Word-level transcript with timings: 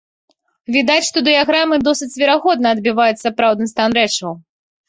Відаць, 0.75 1.05
што 1.09 1.23
дыяграмы 1.27 1.75
досыць 1.89 2.11
верагодна 2.21 2.67
адбіваюць 2.77 3.23
сапраўдны 3.27 3.65
стан 3.75 3.89
рэчаў. 4.01 4.31